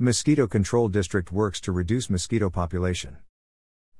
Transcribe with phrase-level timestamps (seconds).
[0.00, 3.16] Mosquito Control District works to reduce mosquito population.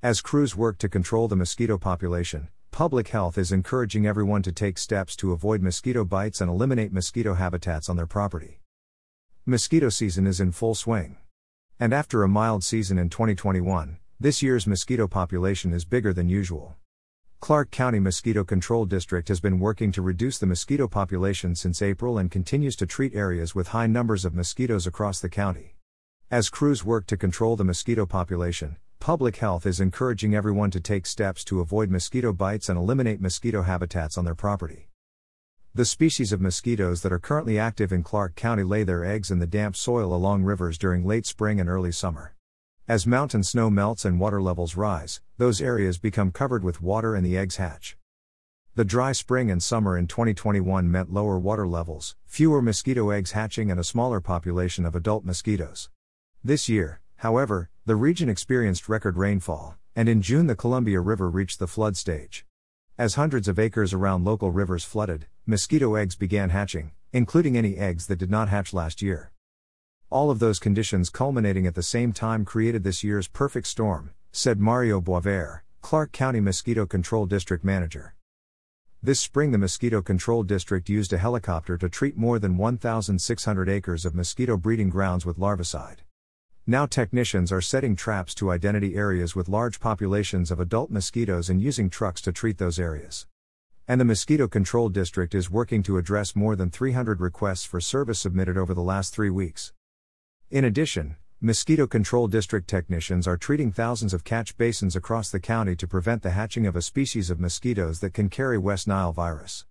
[0.00, 4.78] As crews work to control the mosquito population, public health is encouraging everyone to take
[4.78, 8.60] steps to avoid mosquito bites and eliminate mosquito habitats on their property.
[9.44, 11.16] Mosquito season is in full swing.
[11.80, 16.76] And after a mild season in 2021, this year's mosquito population is bigger than usual.
[17.40, 22.18] Clark County Mosquito Control District has been working to reduce the mosquito population since April
[22.18, 25.74] and continues to treat areas with high numbers of mosquitoes across the county.
[26.30, 31.06] As crews work to control the mosquito population, public health is encouraging everyone to take
[31.06, 34.90] steps to avoid mosquito bites and eliminate mosquito habitats on their property.
[35.74, 39.38] The species of mosquitoes that are currently active in Clark County lay their eggs in
[39.38, 42.34] the damp soil along rivers during late spring and early summer.
[42.86, 47.24] As mountain snow melts and water levels rise, those areas become covered with water and
[47.24, 47.96] the eggs hatch.
[48.74, 53.70] The dry spring and summer in 2021 meant lower water levels, fewer mosquito eggs hatching,
[53.70, 55.88] and a smaller population of adult mosquitoes.
[56.44, 61.58] This year, however, the region experienced record rainfall, and in June the Columbia River reached
[61.58, 62.46] the flood stage.
[62.96, 68.06] As hundreds of acres around local rivers flooded, mosquito eggs began hatching, including any eggs
[68.06, 69.32] that did not hatch last year.
[70.10, 74.60] All of those conditions culminating at the same time created this year's perfect storm, said
[74.60, 78.14] Mario Boisvert, Clark County Mosquito Control District Manager.
[79.02, 84.04] This spring, the Mosquito Control District used a helicopter to treat more than 1,600 acres
[84.04, 85.98] of mosquito breeding grounds with larvicide.
[86.70, 91.62] Now technicians are setting traps to identity areas with large populations of adult mosquitoes and
[91.62, 93.26] using trucks to treat those areas.
[93.88, 98.18] And the Mosquito Control District is working to address more than 300 requests for service
[98.18, 99.72] submitted over the last three weeks.
[100.50, 105.74] In addition, Mosquito Control District technicians are treating thousands of catch basins across the county
[105.74, 109.64] to prevent the hatching of a species of mosquitoes that can carry West Nile virus.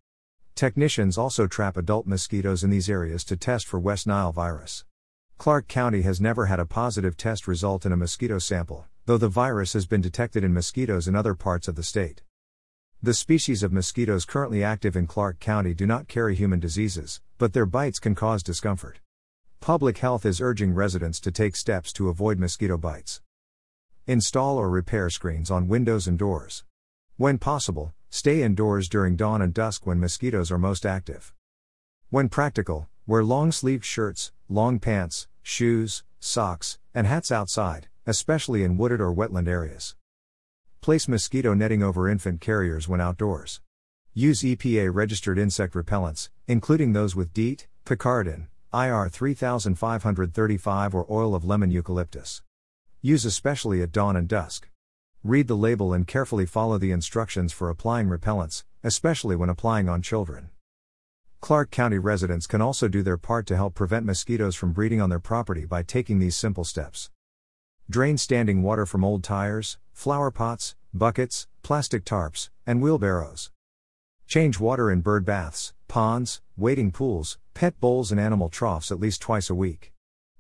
[0.56, 4.84] Technicians also trap adult mosquitoes in these areas to test for West Nile virus.
[5.38, 9.30] Clark County has never had a positive test result in a mosquito sample, though the
[9.30, 12.24] virus has been detected in mosquitoes in other parts of the state.
[13.04, 17.54] The species of mosquitoes currently active in Clark County do not carry human diseases, but
[17.54, 19.00] their bites can cause discomfort.
[19.60, 23.22] Public health is urging residents to take steps to avoid mosquito bites.
[24.08, 26.64] Install or repair screens on windows and doors.
[27.18, 31.32] When possible, stay indoors during dawn and dusk when mosquitoes are most active.
[32.10, 38.78] When practical, wear long sleeved shirts, long pants, shoes, socks, and hats outside, especially in
[38.78, 39.96] wooded or wetland areas.
[40.80, 43.60] Place mosquito netting over infant carriers when outdoors.
[44.14, 51.44] Use EPA registered insect repellents, including those with DEET, picaridin, IR 3535 or oil of
[51.44, 52.42] lemon eucalyptus.
[53.02, 54.70] Use especially at dawn and dusk.
[55.24, 60.02] Read the label and carefully follow the instructions for applying repellents, especially when applying on
[60.02, 60.50] children.
[61.48, 65.10] Clark County residents can also do their part to help prevent mosquitoes from breeding on
[65.10, 67.10] their property by taking these simple steps.
[67.90, 73.50] Drain standing water from old tires, flower pots, buckets, plastic tarps, and wheelbarrows.
[74.28, 79.22] Change water in bird baths, ponds, wading pools, pet bowls, and animal troughs at least
[79.22, 79.94] twice a week.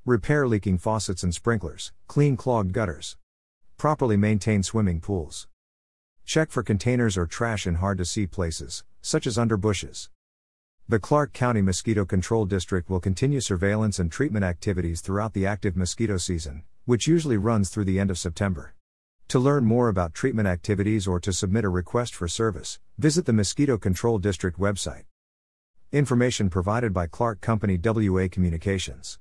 [0.03, 3.15] Repair leaking faucets and sprinklers, clean clogged gutters.
[3.77, 5.47] Properly maintain swimming pools.
[6.25, 10.09] Check for containers or trash in hard to see places, such as under bushes.
[10.89, 15.75] The Clark County Mosquito Control District will continue surveillance and treatment activities throughout the active
[15.75, 18.73] mosquito season, which usually runs through the end of September.
[19.27, 23.33] To learn more about treatment activities or to submit a request for service, visit the
[23.33, 25.03] Mosquito Control District website.
[25.91, 29.15] Information provided by Clark County WA Communications.